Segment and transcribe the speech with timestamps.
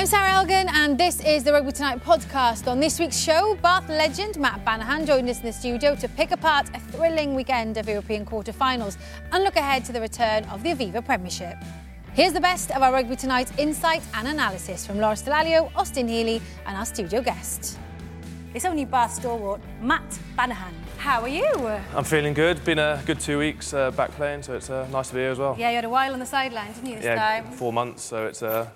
[0.00, 2.66] I'm Sarra Elgan, and this is the Rugby Tonight podcast.
[2.66, 6.30] On this week's show, Bath legend Matt Banahan joined us in the studio to pick
[6.30, 8.96] apart a thrilling weekend of European quarter-finals
[9.30, 11.54] and look ahead to the return of the Aviva Premiership.
[12.14, 16.40] Here's the best of our Rugby Tonight insight and analysis from Lawrence Dallaglio, Austin Healey,
[16.64, 17.78] and our studio guest.
[18.54, 20.72] It's only Bath stalwart Matt Banahan.
[20.96, 21.44] How are you?
[21.94, 22.64] I'm feeling good.
[22.64, 25.32] Been a good two weeks uh, back playing, so it's uh, nice to be here
[25.32, 25.56] as well.
[25.58, 27.52] Yeah, you had a while on the sidelines, didn't you, this yeah, time?
[27.52, 28.66] four months, so it's uh,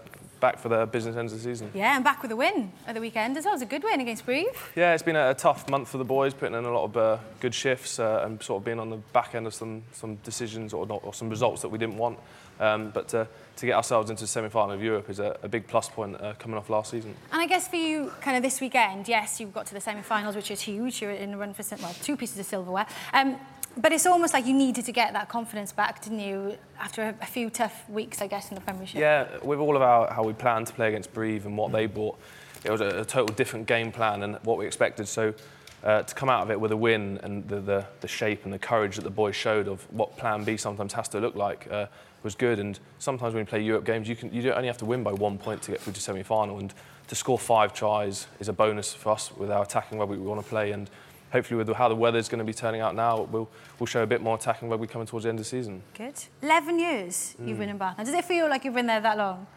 [0.44, 1.70] back for the business end of the season.
[1.72, 3.54] Yeah, and back with a win at the weekend as well.
[3.54, 4.72] It was a good win against Brive.
[4.76, 6.96] Yeah, it's been a, a tough month for the boys, putting in a lot of
[6.98, 10.16] uh, good shifts uh, and sort of being on the back end of some some
[10.16, 12.18] decisions or, not, or some results that we didn't want.
[12.60, 15.66] Um, but to, to get ourselves into the semi-final of Europe is a, a big
[15.66, 17.14] plus point uh, coming off last season.
[17.32, 20.36] And I guess for you, kind of this weekend, yes, you got to the semi-finals,
[20.36, 21.02] which is huge.
[21.02, 22.86] You're in the run for well, two pieces of silverware.
[23.12, 23.36] Um,
[23.76, 27.14] but it's almost like you needed to get that confidence back, didn't you, after a,
[27.20, 29.00] a few tough weeks, I guess, in the Premiership?
[29.00, 31.86] Yeah, with all of our, how we planned to play against Brive and what they
[31.86, 32.18] brought,
[32.64, 35.08] it was a, a total different game plan and what we expected.
[35.08, 35.34] So
[35.82, 38.52] uh, to come out of it with a win and the, the, the shape and
[38.52, 41.70] the courage that the boys showed of what Plan B sometimes has to look like
[41.70, 41.86] uh,
[42.22, 42.58] was good.
[42.58, 45.02] And sometimes when you play Europe games, you, can, you don't only have to win
[45.02, 46.58] by one point to get through to semi-final.
[46.58, 46.72] And
[47.08, 50.42] to score five tries is a bonus for us with our attacking rugby we want
[50.42, 50.72] to play.
[50.72, 50.88] And
[51.32, 53.48] hopefully with how the weather's going to be turning out now, we'll,
[53.78, 55.82] we'll show a bit more attacking rugby coming towards the end of the season.
[55.96, 56.14] Good.
[56.42, 57.98] 11 years you've been in Bath.
[57.98, 59.46] Now, does it feel like you've been there that long?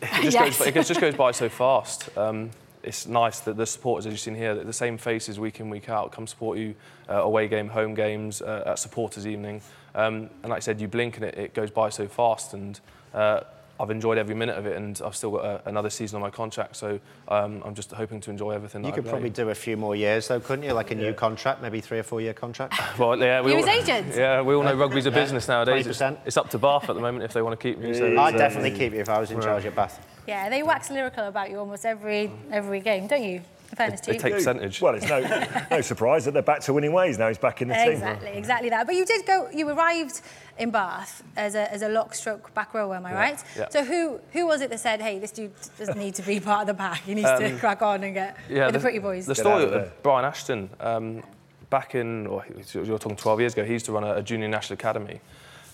[0.00, 0.58] It just, Yes.
[0.58, 2.16] goes, it just goes by so fast.
[2.16, 2.50] Um,
[2.84, 5.88] it's nice that the supporters, as you've seen here, the same faces week in, week
[5.88, 6.76] out come support you
[7.10, 9.60] uh, away game, home games, uh, at supporters evening.
[9.96, 12.54] Um, and like I said, you blink and it, it goes by so fast.
[12.54, 12.78] And
[13.12, 13.40] uh,
[13.80, 16.30] I've enjoyed every minute of it, and I've still got a, another season on my
[16.30, 16.76] contract.
[16.76, 18.82] So um, I'm just hoping to enjoy everything.
[18.82, 19.10] You that I could play.
[19.12, 20.72] probably do a few more years, though, couldn't you?
[20.72, 22.74] Like a new contract, maybe three or four year contract.
[22.98, 24.14] Well, yeah, we You all, as agent?
[24.16, 25.86] Yeah, we all know rugby's a business nowadays.
[25.86, 27.94] It's, it's up to Bath at the moment if they want to keep me.
[27.94, 30.04] So I'd definitely keep you if I was in charge at Bath.
[30.26, 33.40] Yeah, they wax lyrical about you almost every every game, don't you?
[33.70, 34.80] In fairness to they take percentage.
[34.80, 37.28] Well, it's no, no surprise that they're back to winning ways now.
[37.28, 37.92] He's back in the team.
[37.92, 38.86] Exactly, exactly that.
[38.86, 39.48] But you did go.
[39.52, 40.22] You arrived
[40.58, 43.44] in Bath as a, as a lock stroke back rower, am I right?
[43.56, 43.68] yeah.
[43.68, 46.62] So who who was it that said, "Hey, this dude doesn't need to be part
[46.62, 47.02] of the pack.
[47.02, 49.26] He needs to crack on and get with the, pretty boys"?
[49.26, 51.22] The story of of Brian Ashton, um,
[51.68, 54.48] back in, or you're talking 12 years ago, he used to run a, a junior
[54.48, 55.20] national academy.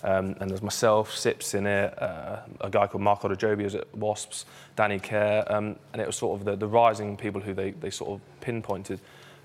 [0.03, 3.95] Um, and there's myself, Sips in it, uh, a guy called Mark Odojobi was at
[3.95, 4.45] Wasps,
[4.75, 7.89] Danny Care, um, and it was sort of the, the rising people who they, they
[7.89, 8.99] sort of pinpointed.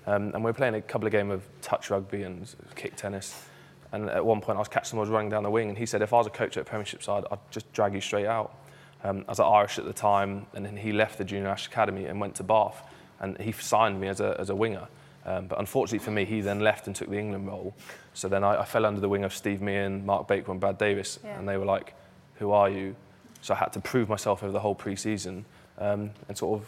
[0.05, 3.43] Um, and we were playing a couple of games of touch rugby and kick tennis.
[3.91, 6.01] And at one point, I was catching was running down the wing, and he said,
[6.01, 8.55] if I was a coach at a Premiership side, I'd just drag you straight out.
[9.03, 11.73] Um, I was at Irish at the time, and then he left the Junior National
[11.73, 12.83] Academy and went to Bath,
[13.19, 14.87] and he signed me as a, as a winger.
[15.25, 17.75] Um, but unfortunately for me, he then left and took the England role.
[18.13, 20.77] So then I, I fell under the wing of Steve Meehan, Mark Baker, and Brad
[20.77, 21.37] Davis, Yeah.
[21.39, 21.93] and they were like,
[22.35, 22.95] "Who are you?"
[23.41, 25.45] So I had to prove myself over the whole pre-season,
[25.77, 26.67] um, and sort of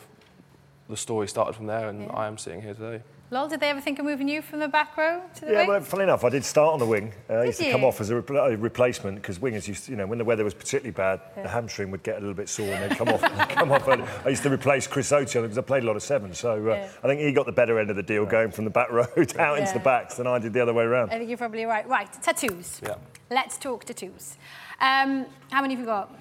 [0.90, 2.14] the story started from there, and Yeah.
[2.14, 3.04] I am sitting here today.
[3.34, 5.58] Lol, did they ever think of moving you from the back row to the Yeah,
[5.62, 5.68] wing?
[5.70, 7.12] well, funny enough, I did start on the wing.
[7.28, 9.86] Uh, I used Did to come off as a, repl- a replacement because wingers used,
[9.86, 12.36] to, you know, when the weather was particularly bad, the hamstring would get a little
[12.36, 13.22] bit sore and they'd come off.
[13.50, 13.88] come off.
[13.88, 14.04] early.
[14.24, 16.32] I used to replace Chris Oates because I played a lot of seven.
[16.36, 16.90] So uh, Yeah.
[17.04, 19.02] I think he got the better end of the deal going from the back row
[19.18, 19.56] out Yeah.
[19.58, 21.10] into the backs than I did the other way around.
[21.12, 21.88] I think you're probably right.
[21.90, 22.82] Right, tattoos.
[22.84, 22.96] Yeah.
[23.32, 24.38] Let's talk tattoos.
[24.80, 26.16] Um, how many have you got?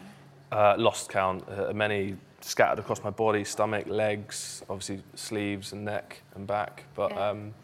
[0.51, 6.23] Uh, lost count, uh, many scattered across my body, stomach, legs, obviously sleeves and neck
[6.35, 6.85] and back.
[6.95, 7.29] But Yeah.
[7.31, 7.55] um,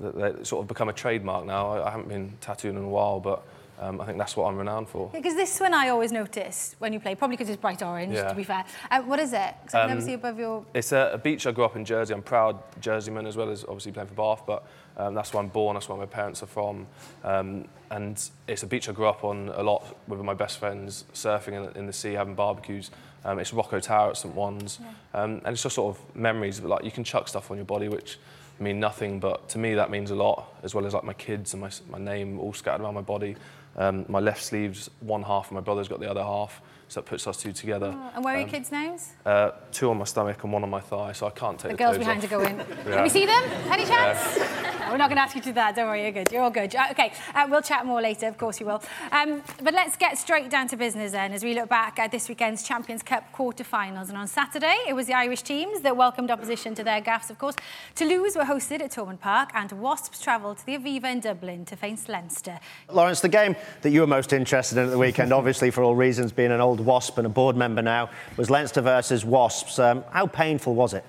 [0.00, 1.72] they, they sort of become a trademark now.
[1.72, 3.42] I, I haven't been tattooed in a while, but
[3.80, 5.08] um, I think that's what I'm renowned for.
[5.12, 8.28] Because this one I always notice when you play, probably because it's bright orange, Yeah.
[8.28, 8.64] to be fair.
[8.90, 9.54] Uh, what is it?
[9.64, 10.64] 'Cause I never Um, see above your...
[10.74, 12.14] It's a, a beach I grew up in Jersey.
[12.14, 14.64] I'm proud Jerseyman as well as obviously playing for Bath, but
[14.96, 15.74] um, that's where I'm born.
[15.74, 16.86] That's where my parents are from,
[17.24, 21.04] um, and it's a beach I grew up on a lot with my best friends,
[21.14, 22.90] surfing in, in the sea, having barbecues.
[23.24, 24.78] Um, it's Rocco Tower at St Ouen's,
[25.14, 26.60] um, and it's just sort of memories.
[26.60, 28.18] But like you can chuck stuff on your body which
[28.58, 31.54] mean nothing, but to me that means a lot, as well as like my kids
[31.54, 33.36] and my, my name all scattered around my body.
[33.76, 37.06] Um, my left sleeve's one half, and my brother's got the other half, so that
[37.06, 37.96] puts us two together.
[38.14, 39.12] and where are your um, kids' names?
[39.24, 41.76] Uh, two on my stomach and one on my thigh, so I can't take The
[41.76, 42.24] the, girls behind off.
[42.26, 42.58] are going.
[42.58, 42.64] Yeah.
[42.84, 43.42] Can we see them?
[43.70, 44.38] Any chance?
[44.38, 44.44] No,
[44.92, 45.74] we're not going to ask you to do that.
[45.74, 46.30] Don't worry, you're good.
[46.30, 46.74] You're all good.
[46.76, 48.28] Uh, Okay, uh, we'll chat more later.
[48.28, 48.82] Of course, you will.
[49.10, 52.28] Um, but let's get straight down to business then, as we look back at this
[52.28, 54.10] weekend's Champions Cup quarter-finals.
[54.10, 57.30] And on Saturday, it was the Irish teams that welcomed opposition to their gaffs.
[57.30, 57.56] Of course,
[57.94, 61.76] Toulouse were hosted at Thomond Park, and Wasps travelled to the Aviva in Dublin to
[61.76, 62.60] face Leinster.
[62.90, 65.96] Lawrence, the game that you were most interested in at the weekend, obviously for all
[65.96, 69.78] reasons, being an old Wasp and a board member now, was Leinster versus Wasps.
[69.78, 71.06] Um, how painful was it?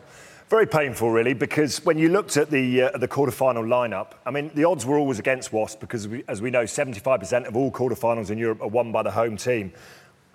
[0.49, 4.51] Very painful, really, because when you looked at the uh, the quarter-final lineup, I mean,
[4.53, 8.29] the odds were always against Wasp because, we, as we know, 75% of all quarter-finals
[8.29, 9.71] in Europe are won by the home team.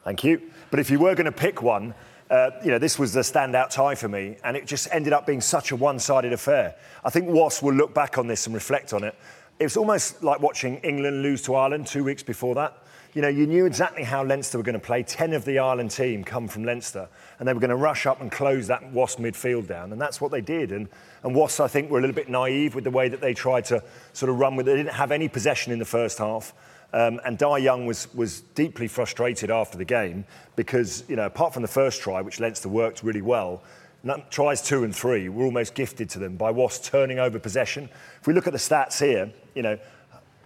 [0.04, 0.40] Thank you.
[0.70, 1.94] But if you were going to pick one,
[2.30, 5.26] uh, you know, this was the standout tie for me, and it just ended up
[5.26, 6.74] being such a one-sided affair.
[7.04, 9.14] I think Wasp will look back on this and reflect on it.
[9.58, 12.78] It was almost like watching England lose to Ireland two weeks before that.
[13.18, 15.02] You know, you knew exactly how Leinster were going to play.
[15.02, 17.08] Ten of the Ireland team come from Leinster,
[17.40, 20.20] and they were going to rush up and close that Wasp midfield down, and that's
[20.20, 20.70] what they did.
[20.70, 20.88] And,
[21.24, 23.64] and Wasps, I think, were a little bit naive with the way that they tried
[23.64, 23.82] to
[24.12, 24.68] sort of run with.
[24.68, 24.70] It.
[24.70, 26.54] They didn't have any possession in the first half.
[26.92, 30.24] Um, and Dai Young was, was deeply frustrated after the game
[30.54, 33.64] because, you know, apart from the first try, which Leinster worked really well,
[34.30, 37.88] tries two and three were almost gifted to them by Wasps turning over possession.
[38.20, 39.76] If we look at the stats here, you know,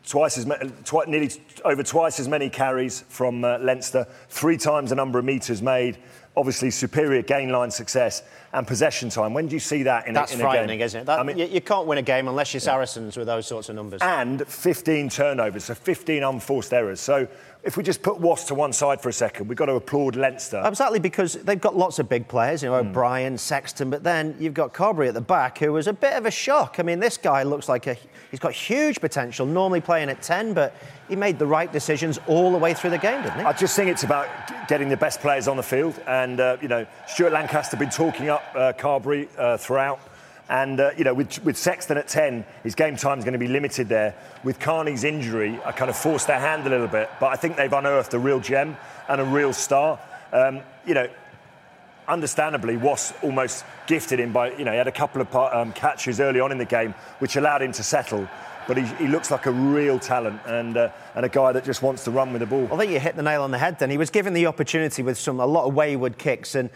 [0.06, 0.46] twice as
[0.84, 5.18] twi- nearly t- over twice as many carries from uh, Leinster, three times the number
[5.18, 5.98] of metres made.
[6.34, 8.22] Obviously, superior gain line success
[8.54, 9.34] and possession time.
[9.34, 11.04] When do you see that in, That's a, in frightening, isn't it?
[11.04, 13.68] That, I mean, you, you can't win a game unless you're Saracens with those sorts
[13.68, 14.00] of numbers.
[14.00, 17.00] and 15 turnovers, so 15 unforced errors.
[17.00, 17.28] So
[17.64, 20.16] if we just put Wasps to one side for a second, we've got to applaud
[20.16, 20.60] Leinster.
[20.64, 24.54] Exactly, because they've got lots of big players, you know, O'Brien, Sexton, but then you've
[24.54, 26.76] got Carbery at the back, who was a bit of a shock.
[26.78, 27.96] I mean, this guy looks like a,
[28.30, 30.74] he's got huge potential, normally playing at 10, but
[31.08, 33.44] he made the right decisions all the way through the game, didn't he?
[33.44, 34.28] I just think it's about
[34.66, 36.00] getting the best players on the field.
[36.08, 40.00] And, uh, you know, Stuart Lancaster been talking up uh, Carbery uh, throughout.
[40.52, 43.38] And, uh, you know, with, with Sexton at 10, his game time is going to
[43.38, 44.14] be limited there.
[44.44, 47.08] With Kearney's injury, I kind of forced their hand a little bit.
[47.18, 48.76] But I think they've unearthed a real gem
[49.08, 49.98] and a real star.
[50.30, 51.08] Um, you know,
[52.06, 56.20] understandably, Was almost gifted him by, you know, he had a couple of um, catches
[56.20, 58.28] early on in the game, which allowed him to settle.
[58.68, 61.80] But he, he looks like a real talent and, uh, and a guy that just
[61.80, 62.68] wants to run with the ball.
[62.70, 63.88] I think you hit the nail on the head then.
[63.88, 66.68] He was given the opportunity with some a lot of wayward kicks and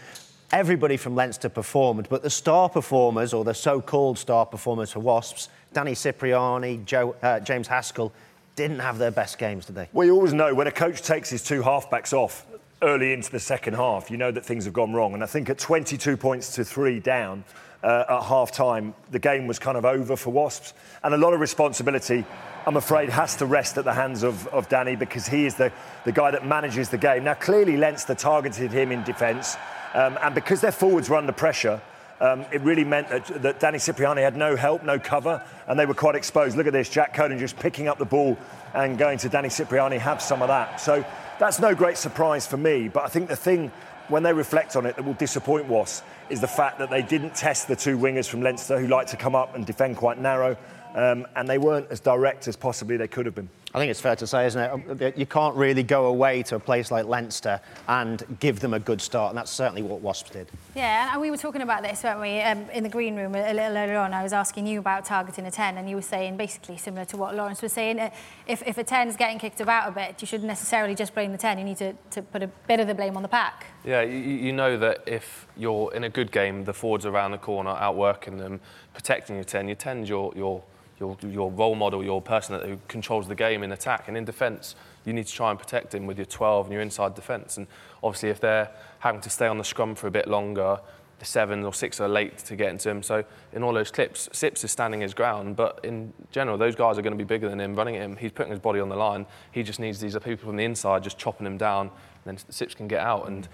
[0.51, 5.49] everybody from Leinster performed, but the star performers, or the so-called star performers for Wasps,
[5.73, 8.13] Danny Cipriani, Joe, uh, James Haskell,
[8.55, 9.87] didn't have their best games, did they?
[9.93, 12.45] Well, you always know when a coach takes his two halfbacks off
[12.81, 15.13] early into the second half, you know that things have gone wrong.
[15.13, 17.43] And I think at 22 points to three down
[17.83, 20.73] uh, at half time, the game was kind of over for Wasps.
[21.03, 22.25] And a lot of responsibility,
[22.65, 25.71] I'm afraid, has to rest at the hands of, of Danny because he is the,
[26.05, 27.23] the guy that manages the game.
[27.23, 29.55] Now, clearly, Leinster targeted him in defence.
[29.97, 31.81] Um, and because their forwards were under pressure,
[32.21, 35.87] um, it really meant that, that Danny Cipriani had no help, no cover, and they
[35.87, 36.55] were quite exposed.
[36.55, 38.37] Look at this, Jack Conan just picking up the ball
[38.75, 40.79] and going to Danny Cipriani, have some of that.
[40.79, 41.03] So
[41.39, 43.71] that's no great surprise for me, but I think the thing,
[44.07, 47.33] when they reflect on it, that will disappoint Wasps is the fact that they didn't
[47.33, 50.57] test the two wingers from Leinster who like to come up and defend quite narrow,
[50.95, 53.49] um, and they weren't as direct as possibly they could have been.
[53.73, 55.17] I think it's fair to say, isn't it?
[55.17, 59.01] You can't really go away to a place like Leinster and give them a good
[59.01, 60.47] start, and that's certainly what Wasps did.
[60.73, 63.51] Yeah, and we were talking about this, weren't we, um, in the green room a,
[63.51, 64.13] a little earlier on.
[64.13, 67.17] I was asking you about targeting a 10, and you were saying basically similar to
[67.17, 67.99] what Lawrence was saying.
[67.99, 68.09] Uh,
[68.47, 71.33] if, if a 10 is getting kicked about a bit, you shouldn't necessarily just blame
[71.33, 71.59] the 10.
[71.59, 73.65] You need to, to put a bit of the blame on the pack.
[73.83, 77.31] Yeah, you, you know that if you're in a good game, the forwards are around
[77.31, 78.61] the corner, outworking them,
[78.97, 79.67] protecting your 10.
[79.67, 80.63] Your 10's your, your,
[80.99, 84.07] your, your role model, your person who controls the game in attack.
[84.07, 84.75] And in defence,
[85.05, 87.57] you need to try and protect him with your 12 and your inside defence.
[87.57, 87.67] And
[88.01, 90.79] obviously, if they're having to stay on the scrum for a bit longer,
[91.19, 93.03] the seven or six are late to get into him.
[93.03, 93.23] So
[93.53, 97.03] in all those clips, Sips is standing his ground, but in general, those guys are
[97.03, 98.17] going to be bigger than him, running at him.
[98.17, 99.27] He's putting his body on the line.
[99.51, 101.91] He just needs these people from the inside just chopping him down,
[102.25, 103.27] and then Sips can get out.
[103.27, 103.47] And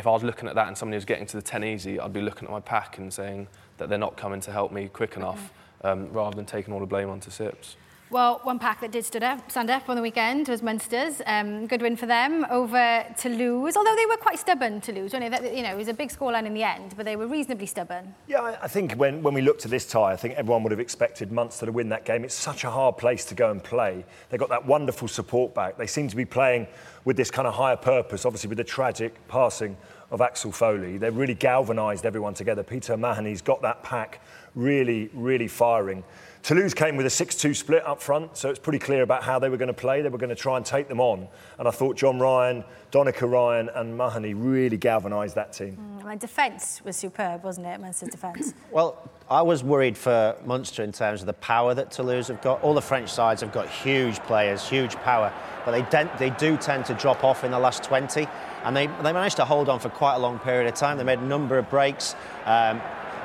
[0.00, 2.14] if I was looking at that and somebody was getting to the 10 easy, I'd
[2.14, 5.14] be looking at my pack and saying that they're not coming to help me quick
[5.14, 5.52] enough,
[5.84, 7.76] um, rather than taking all the blame onto Sips.
[8.10, 11.22] Well, one pack that did stood up, stand up on the weekend was Munster's.
[11.26, 14.80] Um, good win for them over Toulouse, although they were quite stubborn,
[15.20, 15.28] they?
[15.28, 17.66] That, you know, it was a big scoreline in the end, but they were reasonably
[17.66, 18.12] stubborn.
[18.26, 20.80] Yeah, I think when, when we looked at this tie, I think everyone would have
[20.80, 22.24] expected Munster to win that game.
[22.24, 24.04] It's such a hard place to go and play.
[24.30, 25.78] They got that wonderful support back.
[25.78, 26.66] They seem to be playing
[27.04, 29.76] with this kind of higher purpose, obviously with the tragic passing
[30.10, 30.98] of Axel Foley.
[30.98, 32.64] They've really galvanised everyone together.
[32.64, 34.20] Peter Mahoney's got that pack
[34.56, 36.02] really, really firing.
[36.42, 39.50] Toulouse came with a 6-2 split up front, so it's pretty clear about how they
[39.50, 40.00] were going to play.
[40.00, 41.28] They were going to try and take them on.
[41.58, 45.76] And I thought John Ryan, Donnacha Ryan and Mahoney really galvanised that team.
[46.02, 48.54] Mm, and defence was superb, wasn't it, Munster's defence?
[48.70, 52.62] Well, I was worried for Munster in terms of the power that Toulouse have got.
[52.62, 55.32] All the French sides have got huge players, huge power,
[55.64, 58.28] but they, de- they do tend to drop off in the last 20.
[58.62, 60.98] And they, they managed to hold on for quite a long period of time.
[60.98, 62.14] They made a number of breaks.
[62.44, 62.80] Um,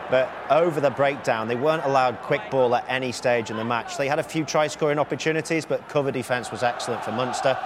[0.10, 3.98] but over the breakdown, they weren't allowed quick ball at any stage in the match.
[3.98, 7.58] They had a few try scoring opportunities, but cover defence was excellent for Munster.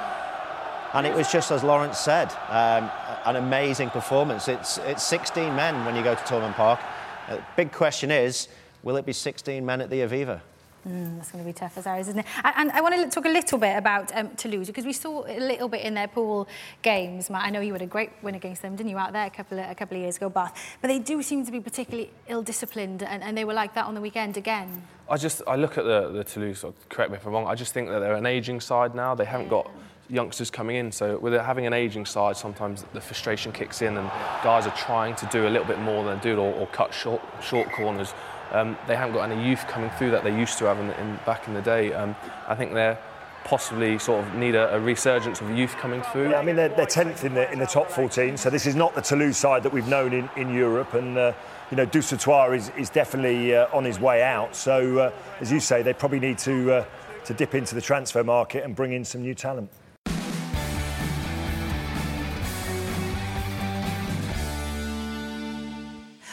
[0.94, 2.90] And it was just as Lawrence said, um,
[3.26, 4.48] an amazing performance.
[4.48, 6.80] It's, it's 16 men when you go to Thomond Park.
[7.28, 8.48] Uh, big question is,
[8.82, 10.42] will it be 16 men at the Aviva?
[10.88, 12.26] Mm, that's going to be tough as ours, isn't it?
[12.44, 15.26] And, and I want to talk a little bit about um, Toulouse because we saw
[15.28, 16.48] a little bit in their pool
[16.82, 17.30] games.
[17.30, 19.30] Matt, I know you had a great win against them, didn't you, out there a
[19.30, 20.58] couple of, a couple of years ago, Bath?
[20.82, 23.94] But they do seem to be particularly ill-disciplined, and, and they were like that on
[23.94, 24.84] the weekend again.
[25.10, 26.64] I just I look at the the Toulouse.
[26.88, 27.48] Correct me if I'm wrong.
[27.48, 29.16] I just think that they're an aging side now.
[29.16, 29.70] They haven't got
[30.10, 30.92] youngsters coming in.
[30.92, 34.10] So with having an aging side, sometimes the frustration kicks in, and
[34.44, 37.22] guys are trying to do a little bit more than do or, or cut short
[37.42, 38.14] short corners.
[38.52, 41.20] Um, they haven't got any youth coming through that they used to have in, in
[41.26, 41.94] back in the day.
[41.94, 42.16] Um,
[42.48, 43.00] I think they're
[43.44, 46.32] possibly sort of need a, a resurgence of youth coming through.
[46.32, 48.76] Yeah, I mean, they're, they're 10th in the, in the top 14, so this is
[48.76, 50.94] not the Toulouse side that we've known in, in Europe.
[50.94, 51.34] And, uh,
[51.72, 54.56] you know, Dusautoir is, is definitely uh, on his way out.
[54.56, 56.86] So, uh, as you say, they probably need to, uh,
[57.26, 59.70] to dip into the transfer market and bring in some new talent.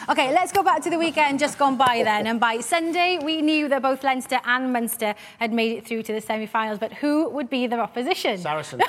[0.08, 2.28] Okay, let's go back to the weekend just gone by then.
[2.28, 6.12] And by Sunday, we knew that both Leinster and Munster had made it through to
[6.12, 6.78] the semi-finals.
[6.78, 8.38] But who would be their opposition?
[8.38, 8.84] Saracens.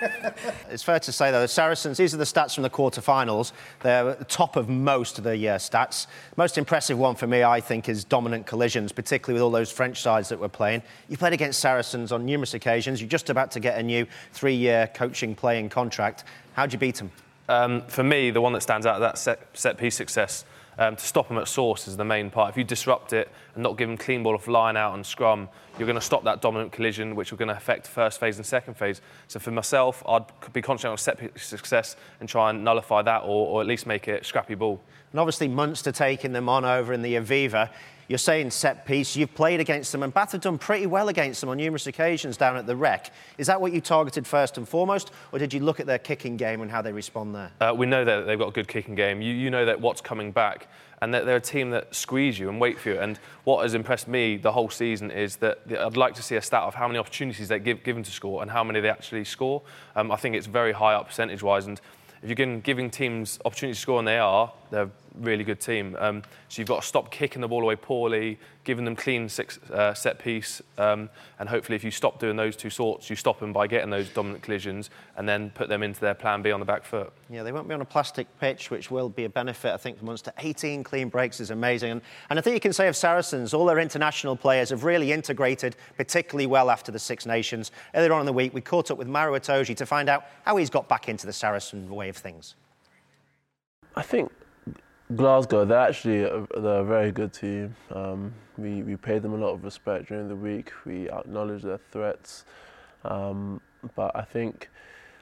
[0.70, 3.52] it's fair to say, though, the Saracens, these are the stats from the quarter-finals.
[3.80, 6.06] They're at the top of most of the uh, stats.
[6.38, 10.00] Most impressive one for me, I think, is dominant collisions, particularly with all those French
[10.00, 10.80] sides that were playing.
[11.10, 13.02] You played against Saracens on numerous occasions.
[13.02, 16.24] You're just about to get a new three year coaching playing contract.
[16.54, 17.10] How'd you beat them?
[17.48, 20.44] Um, for me, the one that stands out of that set, set piece success,
[20.78, 22.50] um, to stop them at source is the main part.
[22.50, 25.48] If you disrupt it and not give them clean ball off line out and scrum,
[25.76, 28.46] you're going to stop that dominant collision, which are going to affect first phase and
[28.46, 29.00] second phase.
[29.26, 33.22] So for myself, I'd be concentrating on set piece success and try and nullify that
[33.22, 34.80] or, or at least make it scrappy ball.
[35.10, 37.70] And obviously, Munster taking them on over in the Aviva.
[38.08, 41.42] You're saying set piece, you've played against them, and Bath have done pretty well against
[41.42, 43.12] them on numerous occasions down at the Rec.
[43.36, 46.38] Is that what you targeted first and foremost, or did you look at their kicking
[46.38, 47.52] game and how they respond there?
[47.60, 49.20] Uh, we know that they've got a good kicking game.
[49.20, 50.68] You, you know that what's coming back,
[51.02, 52.98] and that they're a team that squeeze you and wait for you.
[52.98, 56.42] And what has impressed me the whole season is that I'd like to see a
[56.42, 59.24] stat of how many opportunities they give given to score and how many they actually
[59.24, 59.60] score.
[59.94, 61.78] Um, I think it's very high up percentage-wise, and
[62.22, 65.96] if you're giving teams opportunities to score, and they are, they're a really good team.
[65.98, 69.58] Um, so you've got to stop kicking the ball away poorly, giving them clean six,
[69.70, 71.08] uh, set piece, um,
[71.38, 74.08] and hopefully if you stop doing those two sorts, you stop them by getting those
[74.10, 77.12] dominant collisions and then put them into their plan B on the back foot.
[77.30, 79.98] Yeah, they won't be on a plastic pitch, which will be a benefit, I think,
[79.98, 80.32] for Munster.
[80.38, 81.92] 18 clean breaks is amazing.
[81.92, 85.12] And, and I think you can say of Saracens, all their international players have really
[85.12, 87.70] integrated particularly well after the Six Nations.
[87.94, 90.56] Earlier on in the week, we caught up with Maro Itoje to find out how
[90.56, 92.54] he's got back into the Saracen way of things.
[93.96, 94.30] I think
[95.14, 97.74] Glasgow, they're actually a, they're a very good team.
[97.90, 100.72] Um, we, we paid them a lot of respect during the week.
[100.84, 102.44] We acknowledged their threats.
[103.04, 103.62] Um,
[103.96, 104.68] but I think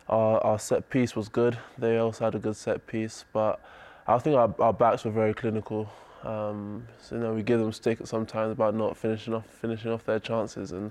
[0.08, 1.58] our, our set piece was good.
[1.78, 3.24] They also had a good set piece.
[3.32, 3.60] But
[4.08, 5.88] I think our, our backs were very clinical.
[6.24, 10.04] Um, so, you know, we give them stick sometimes about not finishing off finishing off
[10.04, 10.72] their chances.
[10.72, 10.90] And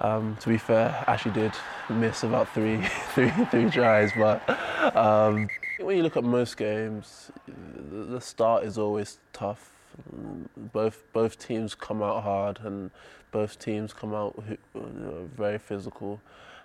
[0.00, 1.52] um, to be fair, actually did
[1.90, 2.82] miss about three,
[3.14, 4.12] three, three tries.
[4.16, 7.30] But um, when you look at most games,
[7.90, 9.70] the start is always tough.
[10.56, 12.90] Both both teams come out hard, and
[13.30, 14.42] both teams come out
[14.74, 16.20] very physical.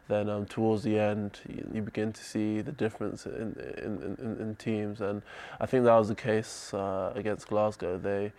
[0.08, 4.38] Then um, towards the end, you, you, begin to see the difference in in, in,
[4.40, 5.22] in, teams, and
[5.62, 7.98] I think that was the case uh, against Glasgow.
[7.98, 8.34] They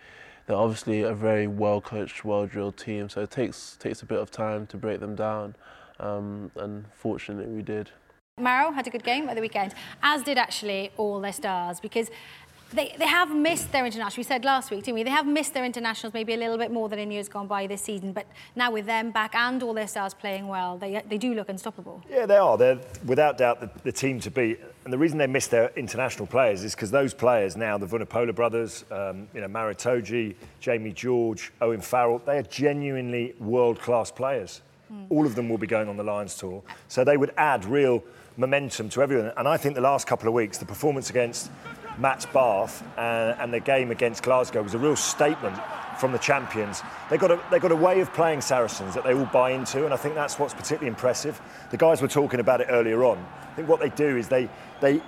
[0.45, 4.19] they're obviously a very well coached, well drilled team, so it takes takes a bit
[4.19, 5.55] of time to break them down,
[5.99, 7.89] um, and fortunately we did.
[8.37, 9.73] Maro had a good game at the weekend,
[10.03, 12.09] as did actually all their stars, because
[12.73, 14.17] They, they have missed their internationals.
[14.17, 15.03] We said last week, didn't we?
[15.03, 17.67] They have missed their internationals maybe a little bit more than in years gone by
[17.67, 18.11] this season.
[18.11, 18.25] But
[18.55, 22.03] now with them back and all their stars playing well, they, they do look unstoppable.
[22.09, 22.57] Yeah, they are.
[22.57, 24.59] They're without doubt the, the team to beat.
[24.83, 28.35] And the reason they missed their international players is because those players now, the Vunipola
[28.35, 34.61] brothers, um, you know, Maro Itoje, Jamie George, Owen Farrell, they are genuinely world-class players.
[35.09, 36.63] All of them will be going on the Lions tour.
[36.87, 38.03] So they would add real
[38.37, 39.31] momentum to everyone.
[39.37, 41.49] And I think the last couple of weeks, the performance against
[41.97, 45.57] Matt's Bath and, and the game against Glasgow was a real statement
[45.99, 46.81] from the champions.
[47.09, 49.85] They've got, a, they've got a way of playing Saracens that they all buy into,
[49.85, 51.39] and I think that's what's particularly impressive.
[51.71, 53.17] The guys were talking about it earlier on.
[53.51, 54.49] I think what they do is they,
[54.81, 55.01] they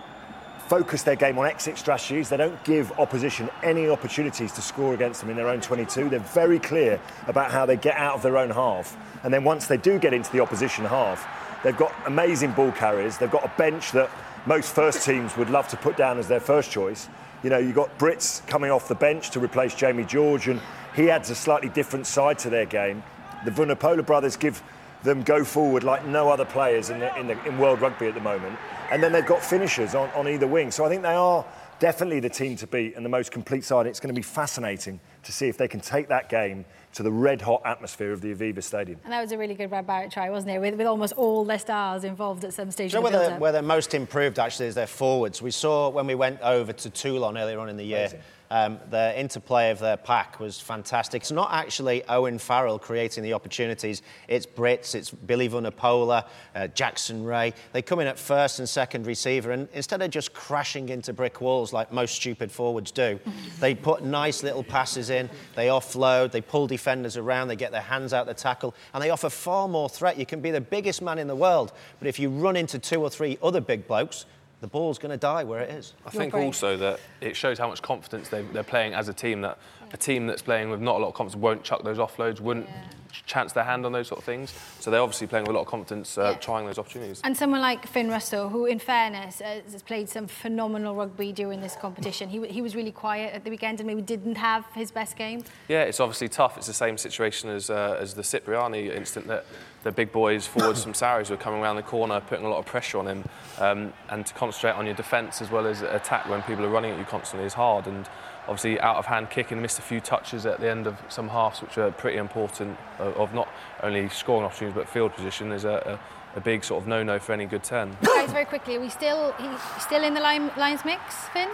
[0.68, 2.30] focus their game on exit strategies.
[2.30, 6.10] They don't give opposition any opportunities to score against them in their own 22.
[6.10, 8.98] They're very clear about how they get out of their own half.
[9.24, 11.26] And then once they do get into the opposition half,
[11.64, 13.18] they've got amazing ball carriers.
[13.18, 14.10] They've got a bench that
[14.46, 17.08] most first teams would love to put down as their first choice.
[17.44, 20.60] You know, you've got Brits coming off the bench to replace Jamie George, and
[20.96, 23.04] he adds a slightly different side to their game.
[23.46, 24.64] The Vunipola brothers give
[25.08, 28.14] them go forward like no other players in, the, in, the, in world rugby at
[28.14, 28.58] the moment.
[28.92, 30.70] And then they've got finishers on, on either wing.
[30.70, 31.44] So I think they are
[31.80, 33.88] definitely the team to beat and the most complete side.
[33.88, 36.66] It's going to be fascinating to see if they can take that game
[36.98, 39.00] to the red hot atmosphere of the Aviva Stadium.
[39.04, 40.60] And that was a really good Brad Barritt try, wasn't it?
[40.60, 42.92] With, with almost all their stars involved at some stage.
[42.92, 45.40] You know where, they're, where they're most improved actually is their forwards.
[45.40, 48.08] We saw when we went over to Toulon earlier on in the year.
[48.08, 51.22] Amazing um, the interplay of their pack was fantastic.
[51.22, 54.02] It's not actually Owen Farrell creating the opportunities.
[54.28, 56.26] It's Brits, it's Billy Vunipola,
[56.56, 57.54] uh, Jackson Wray.
[57.74, 61.42] They come in at first and second receiver, and instead of just crashing into brick
[61.42, 63.20] walls like most stupid forwards do,
[63.60, 67.82] they put nice little passes in, they offload, they pull defenders around, they get their
[67.82, 70.18] hands out the tackle, and they offer far more threat.
[70.18, 73.02] You can be the biggest man in the world, but if you run into two
[73.02, 74.26] or three other big blokes,
[74.62, 75.96] the ball's going to die where it is.
[76.06, 79.42] I think also that it shows how much confidence they, are playing as a team.
[79.42, 79.88] That yeah.
[79.94, 82.68] a team that's playing with not a lot of confidence won't chuck those offloads, wouldn't
[82.68, 82.82] yeah.
[83.26, 84.54] Chance their hand on those sort of things.
[84.80, 86.38] So they're obviously playing with a lot of confidence, uh, yeah.
[86.38, 87.22] trying those opportunities.
[87.24, 91.62] And someone like Finn Russell, who, in fairness, uh, has played some phenomenal rugby during
[91.62, 92.30] this competition.
[92.30, 95.44] He, he was really quiet at the weekend and maybe didn't have his best game.
[95.68, 96.58] Yeah, it's obviously tough.
[96.58, 99.46] It's the same situation as uh, as the Cipriani incident that
[99.84, 102.66] the big boys forwards from Sarries were coming around the corner, putting a lot of
[102.66, 103.24] pressure on him.
[103.58, 106.92] Um, and to concentrate on your defence as well as attack when people are running
[106.92, 107.88] at you constantly is hard.
[107.88, 108.08] And
[108.48, 111.62] obviously, out of hand kicking, missed a few touches at the end of some halves,
[111.62, 113.48] which are pretty important of not
[113.84, 116.00] only scoring opportunities but field position is a,
[116.36, 117.98] a, a big sort of no-no for any good 10.
[118.04, 119.34] Guys, very quickly, are we still,
[119.80, 121.50] still in the line, Lions mix, Finn?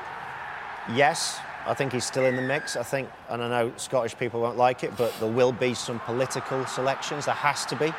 [0.93, 2.75] Yes, I think he's still in the mix.
[2.75, 5.99] I think, and I know Scottish people won't like it, but there will be some
[6.01, 7.25] political selections.
[7.25, 7.93] There has to be.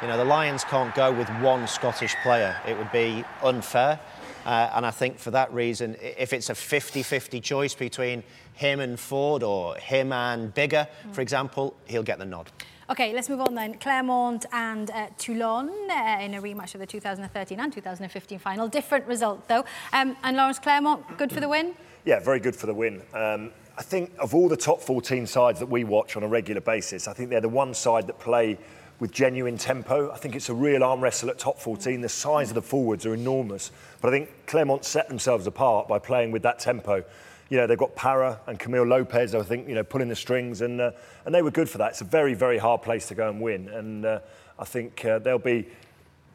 [0.00, 2.56] You know, the Lions can't go with one Scottish player.
[2.66, 4.00] It would be unfair.
[4.46, 8.22] Uh, and I think for that reason, if it's a 50 50 choice between
[8.54, 11.14] him and Ford or him and Biggar, mm.
[11.14, 12.50] for example, he'll get the nod.
[12.90, 13.74] OK, let's move on then.
[13.74, 18.66] Clermont and uh, Toulon uh, in a rematch of the 2013 and 2015 final.
[18.66, 19.64] Different result, though.
[19.92, 21.74] Um, and Lawrence Clermont, good for the win?
[22.04, 23.00] Yeah, very good for the win.
[23.14, 26.60] Um, I think of all the top 14 sides that we watch on a regular
[26.60, 28.58] basis, I think they're the one side that play
[28.98, 30.10] with genuine tempo.
[30.10, 32.00] I think it's a real arm wrestle at top 14.
[32.00, 33.70] The size of the forwards are enormous.
[34.00, 37.04] But I think Clermont set themselves apart by playing with that tempo.
[37.50, 40.60] You know, they've got Parra and Camille Lopez, I think, you know, pulling the strings,
[40.60, 40.92] and, uh,
[41.26, 41.90] and they were good for that.
[41.90, 43.68] It's a very, very hard place to go and win.
[43.68, 44.20] And uh,
[44.56, 45.66] I think uh, they'll be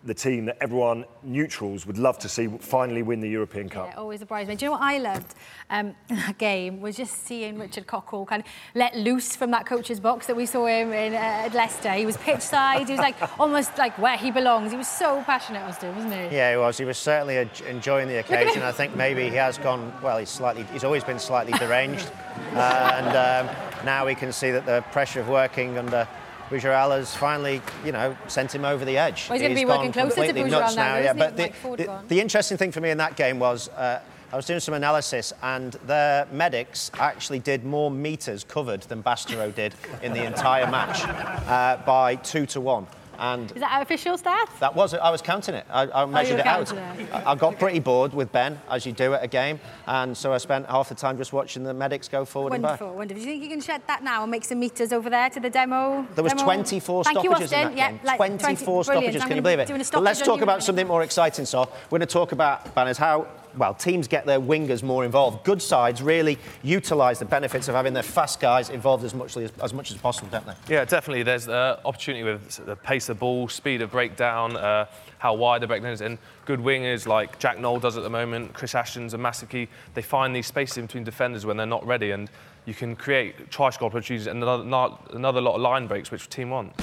[0.05, 3.87] the team that everyone neutrals would love to see finally win the European Cup.
[3.87, 4.59] Yeah, always a bridesmaid.
[4.59, 5.33] Do you know what I loved
[5.71, 9.65] um, in that game was just seeing Richard Cockerill kind of let loose from that
[9.65, 11.91] coach's box that we saw him in uh, at Leicester.
[11.93, 12.87] He was pitch side.
[12.87, 14.71] He was like almost like where he belongs.
[14.71, 16.35] He was so passionate, Austin, wasn't he?
[16.35, 16.77] Yeah, he was.
[16.77, 17.37] He was certainly
[17.67, 18.61] enjoying the occasion.
[18.61, 19.91] I think maybe he has gone.
[20.03, 20.63] Well, he's slightly.
[20.71, 22.11] He's always been slightly deranged,
[22.53, 26.07] uh, and um, now we can see that the pressure of working under
[26.49, 29.27] Boudjellal has finally, you know, sent him over the edge.
[29.29, 31.13] Well, he's, going to be working closer to now, now yeah.
[31.13, 34.45] But the, the, the, interesting thing for me in that game was uh, I was
[34.45, 40.13] doing some analysis, and their medics actually did more metres covered than Bastareaud did in
[40.13, 41.03] the entire match
[41.47, 42.85] uh, by two to one.
[43.19, 44.59] And is that official stats?
[44.59, 44.97] That was it.
[44.97, 45.65] I was counting it.
[45.69, 46.71] I, I oh, measured oh, it out.
[46.71, 47.13] It.
[47.13, 50.37] I got pretty bored with Ben, as you do at a game, and so I
[50.37, 52.97] spent half the time just watching the medics go forward wonderful, and back.
[52.97, 53.15] Wonderful.
[53.15, 55.39] Do you think you can shed that now and make some meters over there to
[55.39, 56.07] the demo?
[56.15, 56.43] There was demo?
[56.43, 57.99] 24 Thank stoppages you, in that yeah, game.
[58.03, 59.23] Like 24 20, stoppages.
[59.23, 59.91] Can you believe it?
[59.91, 61.45] But let's talk about something more exciting.
[61.45, 62.97] So we're going to talk about banners.
[62.97, 65.43] How well, teams get their wingers more involved.
[65.43, 69.51] Good sides really utilise the benefits of having their fast guys involved as much as,
[69.61, 70.75] as much as possible, don't they?
[70.75, 71.23] Yeah, definitely.
[71.23, 74.85] There's uh, opportunity with the pace of ball, speed of breakdown, uh,
[75.17, 78.53] how wide the breakdown is, and good wingers like Jack Nowell does at the moment.
[78.53, 79.67] Chris Ashton's a massive key.
[79.93, 82.29] They find these spaces between defenders when they're not ready, and
[82.65, 86.49] you can create try score opportunities and another, another lot of line breaks, which team
[86.49, 86.73] want.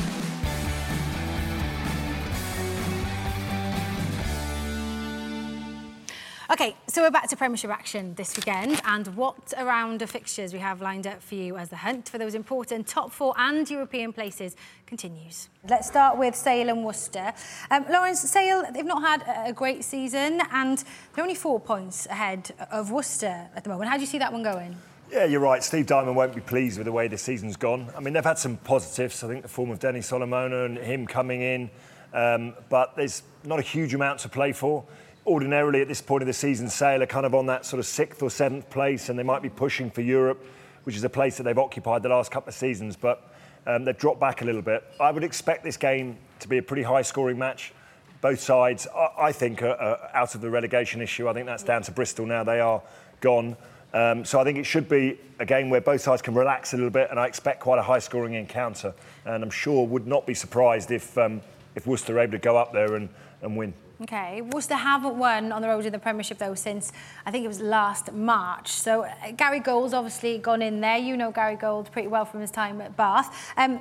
[6.53, 10.53] Okay, so we're back to Premiership action this weekend, and what a round of fixtures
[10.53, 13.71] we have lined up for you as the hunt for those important top four and
[13.71, 15.49] European places continues.
[15.67, 17.33] Let's start with Sale and Worcester.
[17.71, 20.85] Um, Lawrence, Sale, they've not had a great season, and
[21.15, 23.89] they're only four points ahead of Worcester at the moment.
[23.89, 24.77] How do you see that one going?
[25.11, 25.65] Yeah, you're right.
[25.65, 27.91] Steve Diamond won't be pleased with the way the season's gone.
[27.97, 29.25] I mean, they've had some positives.
[29.25, 31.71] I think the form of Denny Solomona and him coming in,
[32.13, 34.85] um, but there's not a huge amount to play for
[35.27, 37.87] ordinarily at this point of the season, Sale are kind of on that sort of
[37.87, 40.45] sixth or seventh place, and they might be pushing for Europe,
[40.85, 43.33] which is a place that they've occupied the last couple of seasons, but
[43.67, 44.85] um, they've dropped back a little bit.
[45.01, 47.73] I would expect this game to be a pretty high scoring match.
[48.21, 48.87] Both sides,
[49.19, 51.29] I, think, are, are, out of the relegation issue.
[51.29, 52.45] I think that's down to Bristol now.
[52.45, 52.81] They are
[53.21, 53.57] gone.
[53.93, 56.77] Um, so I think it should be a game where both sides can relax a
[56.77, 58.95] little bit, and I expect quite a high scoring encounter.
[59.25, 61.41] And I'm sure would not be surprised if, um,
[61.75, 63.09] if Worcester are able to go up there and,
[63.43, 63.75] and win.
[64.03, 66.93] Okay, Worcester haven't won on the road in the Premiership though since
[67.25, 68.69] I think it was last March.
[68.69, 70.97] So uh, Gary Gold's obviously gone in there.
[70.97, 73.53] You know Gary Gold pretty well from his time at Bath.
[73.57, 73.81] Um,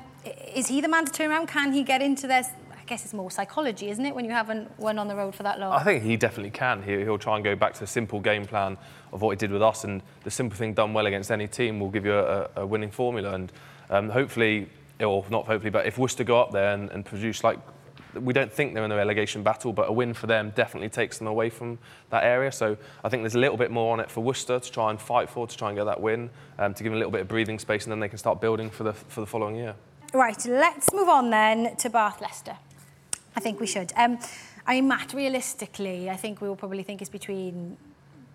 [0.54, 1.48] is he the man to turn around?
[1.48, 2.50] Can he get into this?
[2.72, 5.42] I guess it's more psychology, isn't it, when you haven't won on the road for
[5.42, 5.74] that long?
[5.74, 6.84] I think he definitely can.
[6.84, 8.78] He, will try and go back to the simple game plan
[9.12, 11.80] of what he did with us, and the simple thing done well against any team
[11.80, 13.34] will give you a, a winning formula.
[13.34, 13.52] And
[13.90, 14.68] um, hopefully,
[15.00, 17.58] or not hopefully, but if Worcester go up there and, and produce like
[18.13, 21.17] we don't think they're in the relegation battle, but a win for them definitely takes
[21.17, 22.52] them away from that area.
[22.52, 25.00] So I think there's a little bit more on it for Worcester to try and
[25.00, 27.21] fight for, to try and get that win, um, to give them a little bit
[27.21, 29.76] of breathing space, and then they can start building for the, for the following year.
[30.13, 32.58] Right, let's move on then to Bath Leicester.
[33.36, 33.93] I think we should.
[33.95, 34.19] Um,
[34.67, 37.78] I mean, Matt, realistically, I think we will probably think it's between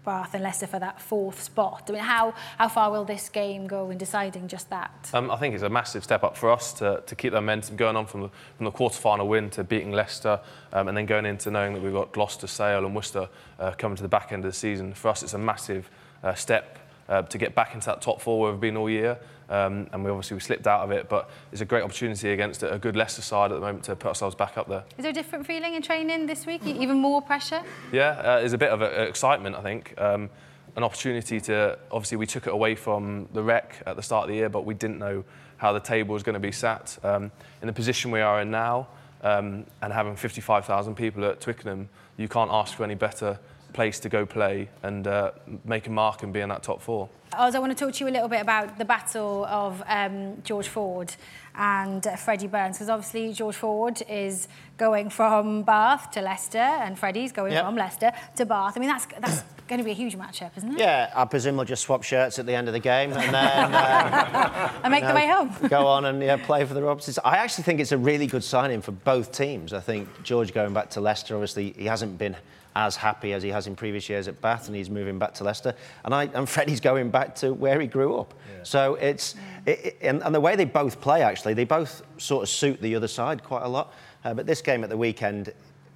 [0.06, 1.82] Bath and Leicester for that fourth spot.
[1.88, 5.10] I mean, how, how far will this game go in deciding just that?
[5.12, 7.76] Um, I think it's a massive step up for us to, to keep the momentum
[7.76, 10.40] going on from the, from the quarter-final win to beating Leicester
[10.72, 13.96] um, and then going into knowing that we've got Gloucester, Sale and Worcester uh, coming
[13.96, 14.94] to the back end of the season.
[14.94, 15.90] For us, it's a massive
[16.22, 19.18] uh, step uh, to get back into that top four where we've been all year.
[19.48, 22.62] Um, and we obviously we slipped out of it, but it's a great opportunity against
[22.62, 24.84] a good Leicester side at the moment to put ourselves back up there.
[24.98, 26.66] Is there a different feeling in training this week?
[26.66, 27.62] Even more pressure?
[27.92, 29.94] Yeah, uh, there's a bit of a, excitement, I think.
[29.98, 30.30] Um,
[30.76, 34.28] an opportunity to obviously we took it away from the Rec at the start of
[34.28, 35.24] the year, but we didn't know
[35.56, 36.98] how the table was going to be sat.
[37.02, 37.30] Um,
[37.62, 38.88] in the position we are in now,
[39.22, 43.38] um, and having 55,000 people at Twickenham, you can't ask for any better
[43.76, 45.30] place to go play and uh,
[45.64, 47.08] make a mark and be in that top four.
[47.34, 50.40] Oz, I want to talk to you a little bit about the battle of um,
[50.42, 51.14] George Ford
[51.54, 56.98] and uh, Freddie Burns, because obviously George Ford is going from Bath to Leicester, and
[56.98, 57.64] Freddie's going yep.
[57.64, 58.74] from Leicester to Bath.
[58.76, 60.78] I mean, that's that's going to be a huge matchup, isn't it?
[60.78, 63.74] Yeah, I presume we'll just swap shirts at the end of the game and then
[63.74, 65.54] uh, and make the way home.
[65.68, 67.18] go on and yeah, play for the Robsons.
[67.24, 69.72] I actually think it's a really good signing for both teams.
[69.72, 72.36] I think George going back to Leicester, obviously he hasn't been
[72.76, 75.44] as happy as he has in previous years at Bath, and he's moving back to
[75.44, 75.74] Leicester.
[76.04, 78.34] And, I, and Freddie's going back to where he grew up.
[78.34, 78.62] Yeah.
[78.64, 79.34] So it's,
[79.64, 82.80] it, it, and, and, the way they both play, actually, they both sort of suit
[82.82, 83.94] the other side quite a lot.
[84.24, 85.54] Uh, but this game at the weekend,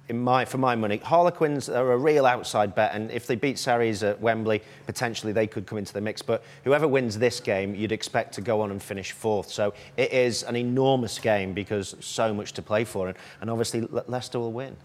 [0.09, 3.59] in my, for my money, Harlequins are a real outside bet, and if they beat
[3.59, 6.23] Sarries at Wembley, potentially they could come into the mix.
[6.23, 9.51] But whoever wins this game, you'd expect to go on and finish fourth.
[9.51, 13.81] So it is an enormous game because so much to play for, and, and obviously
[13.81, 14.75] Le- Leicester will win.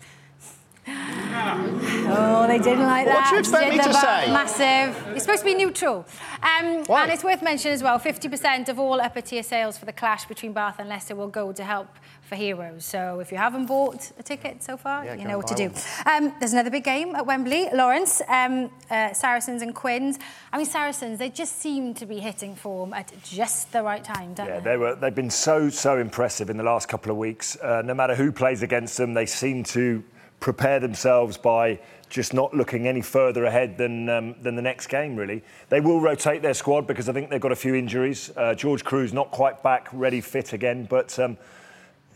[0.89, 3.15] Oh, they didn't like that.
[3.15, 4.33] What do you expect me to say?
[4.33, 5.15] Massive.
[5.15, 6.07] It's supposed to be neutral.
[6.43, 7.03] Um, Why?
[7.03, 10.27] And it's worth mentioning as well, 50% of all upper tier sales for the clash
[10.27, 11.89] between Bath and Leicester will go to help
[12.23, 12.85] for Heroes.
[12.85, 15.71] So if you haven't bought a ticket so far, yeah, you know what to do.
[16.07, 17.69] Um, there's another big game at Wembley.
[17.73, 20.19] Lawrence, um, uh, Saracens and Quins.
[20.53, 24.35] I mean, Saracens, they just seem to be hitting form at just the right time,
[24.35, 24.53] don't they?
[24.53, 24.71] yeah, they?
[24.71, 27.57] they were, they've been so, so impressive in the last couple of weeks.
[27.57, 30.03] Uh, no matter who plays against them, they seem to
[30.41, 35.17] prepare themselves by just not looking any further ahead than um, than the next game.
[35.17, 38.31] Really, they will rotate their squad because I think they've got a few injuries.
[38.37, 41.37] Uh, George Kruis not quite back, ready, fit again, but um,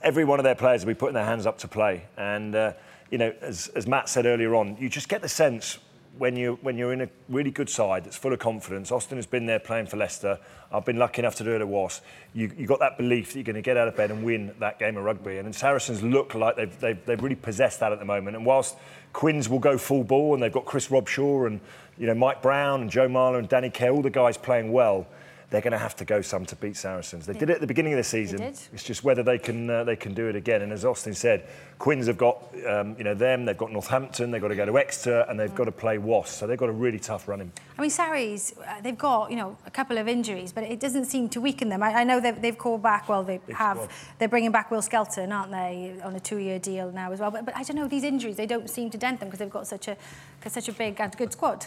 [0.02, 2.04] every one of their players will be putting their hands up to play.
[2.16, 2.72] And uh,
[3.10, 5.78] you know, as, as Matt said earlier on, you just get the sense
[6.18, 8.92] when you when you're in a really good side that's full of confidence.
[8.92, 10.38] Austin has been there playing for Leicester.
[10.72, 12.04] I've been lucky enough to do it at Wasps.
[12.34, 14.54] You you got that belief that you're going to get out of bed and win
[14.58, 15.38] that game of rugby.
[15.38, 18.36] And, and Saracens look like they've, they've they've really possessed that at the moment.
[18.36, 18.76] And whilst
[19.12, 21.60] Quins will go full ball and they've got Chris Robshaw and
[21.98, 25.06] you know Mike Brown and Joe Marler and Danny Care, all the guys playing well
[25.50, 27.26] they're going to have to go some to beat Saracens.
[27.26, 28.40] They did it at the beginning of the season.
[28.40, 30.62] It's just whether they can uh, they can do it again.
[30.62, 33.44] And as Austin said, Quins have got um, you know them.
[33.44, 34.30] They've got Northampton.
[34.30, 35.56] They've got to go to Exeter, and they've mm.
[35.56, 36.36] got to play Wasps.
[36.36, 37.50] So they've got a really tough running.
[37.76, 41.06] I mean, Sarries, uh, they've got you know a couple of injuries, but it doesn't
[41.06, 41.82] seem to weaken them.
[41.82, 43.08] I, I know they've, they've called back.
[43.08, 43.76] Well, they Big have.
[43.76, 43.90] Squad.
[44.18, 47.32] They're bringing back Will Skelton, aren't they, on a two-year deal now as well?
[47.32, 48.36] But, but I don't know these injuries.
[48.36, 49.96] They don't seem to dent them because they've got such a
[50.48, 51.66] such a big and good squad.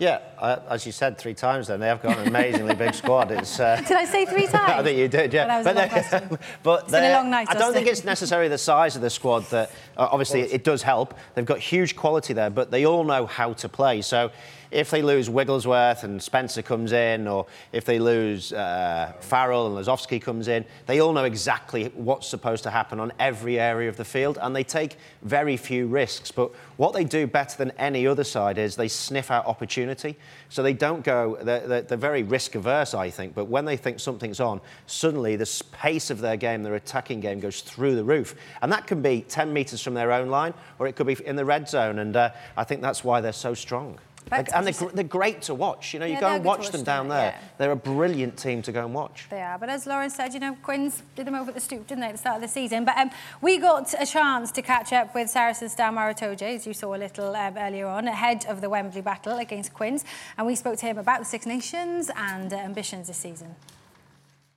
[0.00, 3.30] Yeah, uh, as you said three times, then they have got an amazingly big squad.
[3.40, 4.72] It's, uh, did I say three times?
[4.80, 5.32] I think you did.
[5.34, 7.48] Yeah, well, but, but it's been a long night.
[7.50, 10.82] I don't think it's necessarily the size of the squad that uh, obviously it does
[10.82, 11.12] help.
[11.34, 14.00] They've got huge quality there, but they all know how to play.
[14.00, 14.30] So
[14.70, 19.86] if they lose Wigglesworth and Spencer comes in, or if they lose uh, Farrell and
[19.86, 23.96] Lozowski comes in, they all know exactly what's supposed to happen on every area of
[23.96, 26.30] the field, and they take very few risks.
[26.30, 30.16] But what they do better than any other side is they sniff out opportunity.
[30.48, 33.76] So they don't go, they're, they're, they're very risk averse, I think, but when they
[33.76, 38.04] think something's on, suddenly the pace of their game, their attacking game, goes through the
[38.04, 38.34] roof.
[38.62, 41.36] And that can be 10 metres from their own line, or it could be in
[41.36, 43.98] the red zone, and uh, I think that's why they're so strong
[44.32, 45.92] and they're, they're, great to watch.
[45.92, 47.32] You know, you yeah, go and watch them down there.
[47.32, 47.48] Yeah.
[47.58, 49.26] They're a brilliant team to go and watch.
[49.30, 49.58] They are.
[49.58, 52.08] But as Lauren said, you know, Quins did them over at the stoop, didn't they,
[52.08, 52.84] at the start of the season?
[52.84, 56.66] But um, we got a chance to catch up with Saracens star Maro Itoje, as
[56.66, 60.04] you saw a little um, earlier on, ahead of the Wembley battle against Quins.
[60.38, 63.54] And we spoke to him about the Six Nations and uh, ambitions this season.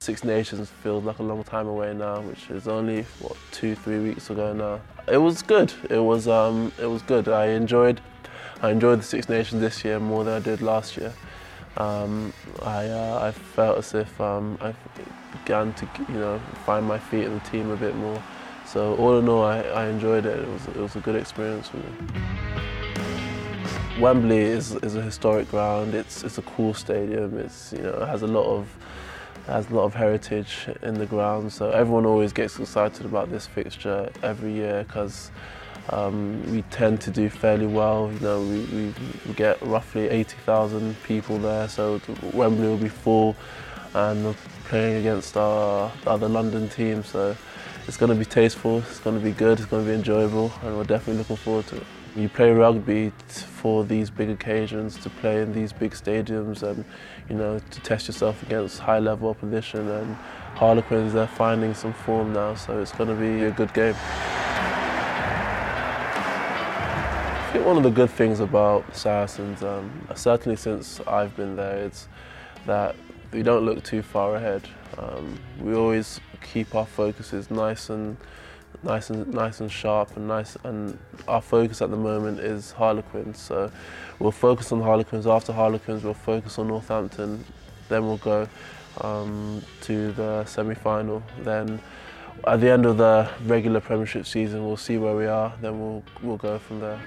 [0.03, 3.99] Six Nations feels like a long time away now, which is only what two, three
[3.99, 4.81] weeks ago now.
[5.07, 5.73] It was good.
[5.89, 7.29] It was um, it was good.
[7.29, 8.01] I enjoyed
[8.63, 11.11] I enjoyed the Six Nations this year more than I did last year.
[11.75, 14.73] Um, I, uh, I felt as if um, I
[15.33, 18.23] began to you know find my feet in the team a bit more.
[18.65, 20.39] So all in all, I, I enjoyed it.
[20.39, 21.83] It was, it was a good experience for me.
[23.99, 25.93] Wembley is, is a historic ground.
[25.93, 27.37] It's, it's a cool stadium.
[27.37, 28.73] It's, you know, it has a lot of
[29.47, 31.51] has a lot of heritage in the ground.
[31.51, 35.31] So everyone always gets excited about this fixture every year because
[35.89, 38.11] um, we tend to do fairly well.
[38.11, 38.93] You know, we, we,
[39.25, 41.99] we get roughly 80,000 people there, so
[42.33, 43.35] Wembley will be full,
[43.93, 47.35] and we're playing against our other London team, So
[47.87, 50.53] it's going to be tasteful, it's going to be good, it's going to be enjoyable,
[50.63, 51.83] and we're definitely looking forward to it.
[52.15, 56.85] You play rugby for these big occasions, to play in these big stadiums, and
[57.27, 59.89] you know to test yourself against high-level opposition.
[59.89, 60.15] And
[60.55, 63.95] Harlequins, they're finding some form now, so it's going to be a good game.
[67.53, 71.85] I think one of the good things about Saracens, um, certainly since I've been there,
[71.85, 72.07] it's
[72.65, 72.95] that
[73.31, 74.67] we don't look too far ahead.
[74.97, 78.17] Um, we always keep our focuses nice and
[78.81, 83.37] nice and nice and sharp and nice and our focus at the moment is Harlequins.
[83.37, 83.71] So
[84.17, 85.27] we'll focus on Harlequins.
[85.27, 87.45] After Harlequins, we'll focus on Northampton.
[87.87, 88.49] Then we'll go
[89.01, 91.21] um, to the semi-final.
[91.41, 91.79] Then
[92.45, 96.03] at the end of the regular Premiership season, we'll see where we are, then we'll,
[96.21, 96.99] we'll go from there.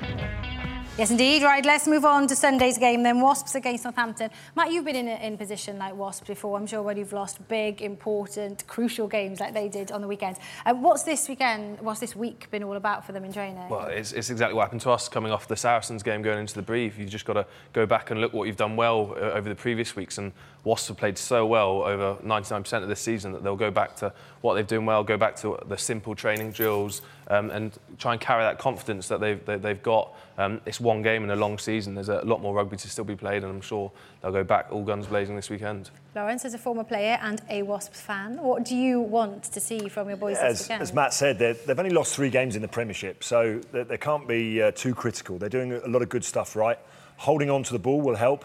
[0.99, 1.43] Yes, indeed.
[1.43, 3.21] Right, let's move on to Sunday's game then.
[3.21, 4.31] Wasps against Northampton.
[4.55, 6.57] Matt, you've been in a in position like Wasps before.
[6.57, 10.39] I'm sure when you've lost big, important, crucial games like they did on the weekend.
[10.65, 13.69] Uh, what's this weekend, what's this week been all about for them in training?
[13.69, 16.55] Well, it's, it's exactly what happened to us coming off the Saracens game going into
[16.55, 16.99] the Brive.
[16.99, 19.55] You've just got to go back and look what you've done well uh, over the
[19.55, 20.17] previous weeks.
[20.17, 20.33] And
[20.65, 24.15] Wasps have played so well over 99% of this season that they'll go back to
[24.41, 28.21] what they've done well, go back to the simple training drills, um, and try and
[28.21, 30.15] carry that confidence that they've, they, have got.
[30.39, 31.95] Um, it's one game in a long season.
[31.95, 33.91] There's a lot more rugby to still be played, and I'm sure
[34.23, 35.91] they'll go back all guns blazing this weekend.
[36.15, 39.89] Lawrence, as a former player and a Wasps fan, what do you want to see
[39.89, 40.83] from your boys as, this weekend?
[40.83, 44.29] As Matt said, they've only lost three games in the Premiership, so they, they can't
[44.29, 45.39] be uh, too critical.
[45.39, 46.79] They're doing a lot of good stuff right.
[47.17, 48.45] Holding on to the ball will help.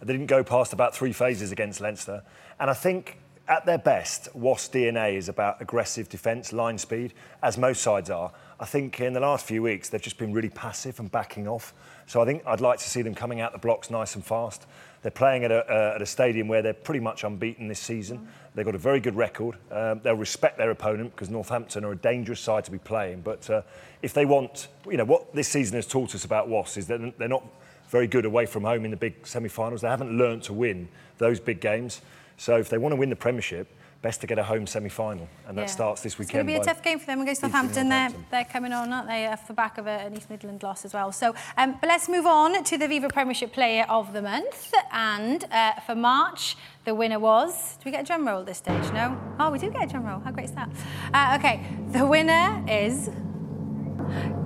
[0.00, 2.22] They didn't go past about three phases against Leinster.
[2.58, 3.18] And I think
[3.48, 8.32] at their best, Wasp DNA is about aggressive defence, line speed, as most sides are.
[8.60, 11.74] I think in the last few weeks, they've just been really passive and backing off.
[12.06, 14.66] So I think I'd like to see them coming out the blocks nice and fast.
[15.02, 18.28] They're playing at a, uh, at a stadium where they're pretty much unbeaten this season.
[18.54, 19.56] They've got a very good record.
[19.70, 23.22] Um, they'll respect their opponent because Northampton are a dangerous side to be playing.
[23.22, 23.62] But uh,
[24.02, 27.18] if they want, you know, what this season has taught us about Wasps is that
[27.18, 27.44] they're not
[27.88, 29.80] very good away from home in the big semi-finals.
[29.80, 32.00] They haven't learned to win those big games.
[32.36, 33.68] So if they want to win the Premiership,
[34.02, 35.66] best to get a home semi-final, and that Yeah.
[35.68, 36.28] starts this weekend.
[36.28, 37.88] It's going to be a tough game for them against Southampton.
[37.88, 40.92] They're, they're coming on, aren't they, off the back of an East Midland loss as
[40.92, 41.12] well.
[41.12, 44.74] So, um, but let's move on to the Viva Premiership Player of the Month.
[44.90, 47.76] And uh, for March, the winner was.
[47.76, 48.92] Do we get a drum roll at this stage?
[48.92, 49.16] No?
[49.38, 50.18] Oh, we do get a drum roll.
[50.18, 50.68] How great is that?
[51.14, 53.08] Uh, okay, the winner is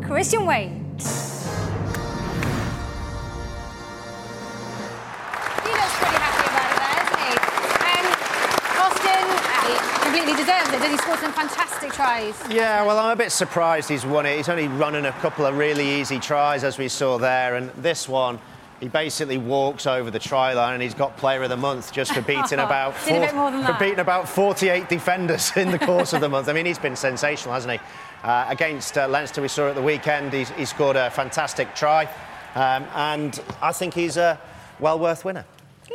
[0.06, 0.82] Christian Wade.
[10.16, 10.80] Completely deserves it.
[10.80, 12.34] Did he score some fantastic tries?
[12.50, 14.36] Yeah, well, I'm a bit surprised he's won it.
[14.36, 18.08] He's only running a couple of really easy tries, as we saw there, and this
[18.08, 18.38] one.
[18.80, 22.12] He basically walks over the try line and he's got Player of the Month just
[22.12, 25.78] for beating about Did a bit more than for beating about 48 defenders in the
[25.78, 26.48] course of the month.
[26.50, 27.86] I mean, he's been sensational, hasn't he?
[28.22, 32.04] Uh, against uh, Leinster, we saw at the weekend, he's, he scored a fantastic try,
[32.54, 34.38] um, and I think he's a
[34.78, 35.46] well worth winner.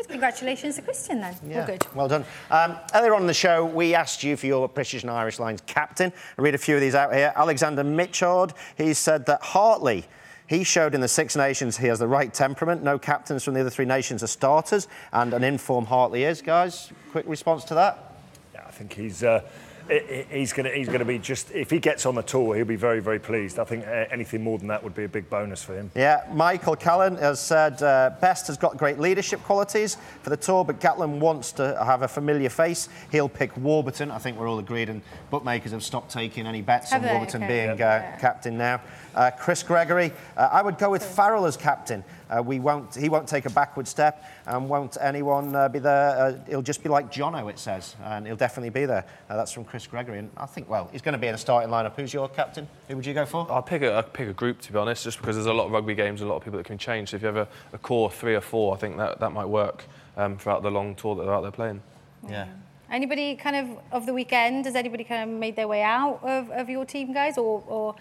[0.02, 0.10] Good.
[0.12, 1.36] Congratulations to Christian then.
[1.56, 1.86] All good.
[1.96, 2.26] Well done.
[2.50, 5.62] Um, earlier on in the show, we asked you for your British and Irish Lions
[5.68, 6.12] captain.
[6.38, 7.32] I read a few of these out here.
[7.36, 10.06] Alexander Mitchard, he said that Hartley,
[10.48, 12.84] he showed in the Six Nations he has the right temperament.
[12.84, 16.42] No captains from the other three nations are starters, and an informed Hartley is.
[16.42, 18.16] Guys, quick response to that?
[18.54, 19.24] Yeah, I think he's.
[19.24, 19.48] Uh, i- i-
[19.89, 22.65] He's going to he's going to be just if he gets on the tour he'll
[22.65, 23.60] be very very pleased.
[23.60, 25.91] I think uh, anything more than that would be a big bonus for him.
[25.96, 30.63] Yeah, Michael Callan has said uh, Best has got great leadership qualities for the tour,
[30.63, 32.89] but Gatland wants to have a familiar face.
[33.12, 34.12] He'll pick Warburton.
[34.12, 37.13] I think we're all agreed, and bookmakers have stopped taking any bets Have on they?
[37.13, 37.65] Warburton Okay.
[37.67, 38.13] being Yeah.
[38.15, 38.82] uh, captain now.
[39.15, 42.04] Uh, Chris Gregory, uh, I would go with Farrell as captain.
[42.30, 46.17] Uh, we won't, he won't take a backward step, and won't anyone uh, be there.
[46.17, 49.06] Uh, he'll just be like Jono, it says, and he'll definitely be there.
[49.30, 51.38] Uh, that's from Chris Gregory, and I think, well, he's going to be in the
[51.38, 51.95] starting lineup.
[51.95, 52.67] Who's your captain?
[52.88, 53.47] Who would you go for?
[53.50, 55.65] I'll pick a, I'll pick a group to be honest, just because there's a lot
[55.65, 57.10] of rugby games, a lot of people that can change.
[57.10, 59.47] So if you have a, a core three or four, I think that, that might
[59.47, 61.82] work um, throughout the long tour that they're out there playing.
[62.30, 62.47] Yeah.
[62.89, 64.65] Anybody kind of of the weekend?
[64.65, 67.95] Has anybody kind of made their way out of, of your team, guys, or, or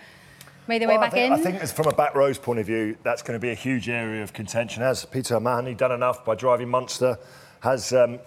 [0.71, 1.33] made their way back I think, in?
[1.33, 3.55] I think as from a back rows point of view, that's going to be a
[3.55, 4.83] huge area of contention.
[4.83, 7.19] Has Peter Mahony done enough by driving Munster?
[7.61, 8.21] Has um,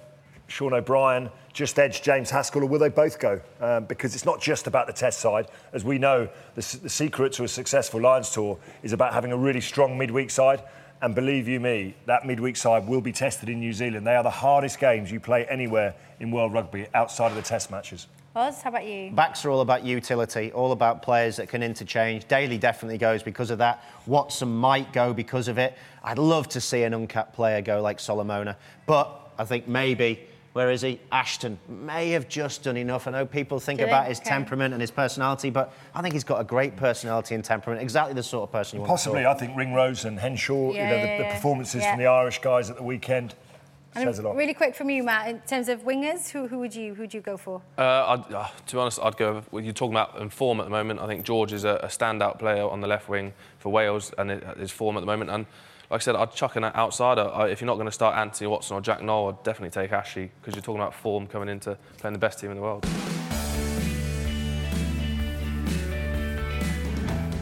[0.48, 3.40] Sean O'Brien just edged James Haskell, or will they both go?
[3.62, 5.48] Um, because it's not just about the test side.
[5.72, 9.38] As we know, the, the secret to a successful Lions tour is about having a
[9.38, 10.62] really strong midweek side.
[11.02, 14.08] And believe you me, that midweek side will be tested in New Zealand.
[14.08, 17.72] They are the hardest games you play anywhere in world rugby outside of the test
[17.72, 18.08] matches.
[18.36, 19.12] Oz, how about you?
[19.12, 22.28] Backs are all about utility, all about players that can interchange.
[22.28, 23.84] Daly definitely goes because of that.
[24.08, 25.78] Watson might go because of it.
[26.04, 30.28] I'd love to see an uncapped player go like Solomona, but I think maybe.
[30.54, 31.00] Where is he?
[31.12, 33.08] Ashton may have just done enough.
[33.08, 33.90] I know people think Do they?
[33.92, 34.30] about his Okay.
[34.30, 37.82] temperament and his personality, but I think he's got a great personality and temperament.
[37.82, 38.90] Exactly the sort of person you want.
[38.92, 39.36] Possibly, talk.
[39.36, 41.90] I think Ringrose and Henshaw, Yeah, you know, the, yeah, the performances Yeah.
[41.92, 43.53] from the Irish guys at the weekend And
[43.94, 44.36] says a lot.
[44.36, 45.28] really quick from you, Matt.
[45.30, 47.62] In terms of wingers, who, who would you who would you go for?
[47.78, 47.82] Uh,
[48.28, 49.36] I'd, uh, to be honest, I'd go.
[49.36, 51.00] with- Well, you're talking about in form at the moment.
[51.00, 54.32] I think George is a, a standout player on the left wing for Wales and
[54.32, 55.30] it, his form at the moment.
[55.30, 55.46] And
[55.90, 57.30] like I said, I'd chuck an outsider.
[57.34, 59.92] I, if you're not going to start Anthony Watson or Jack Nowell, I'd definitely take
[59.92, 62.86] Ashley because you're talking about form coming into playing the best team in the world.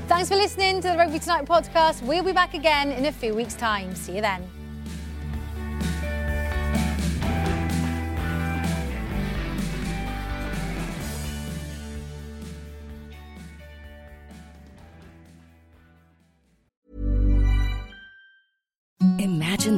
[0.08, 2.04] Thanks for listening to the Rugby Tonight podcast.
[2.04, 3.96] We'll be back again in a few weeks' time.
[3.96, 4.46] See you then.